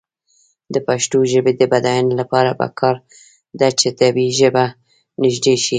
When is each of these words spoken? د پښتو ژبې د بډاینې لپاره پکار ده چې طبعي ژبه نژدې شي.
د 0.73 0.75
پښتو 0.87 1.17
ژبې 1.31 1.51
د 1.57 1.61
بډاینې 1.71 2.13
لپاره 2.21 2.51
پکار 2.61 2.95
ده 3.59 3.69
چې 3.79 3.87
طبعي 3.99 4.29
ژبه 4.39 4.65
نژدې 5.23 5.55
شي. 5.63 5.69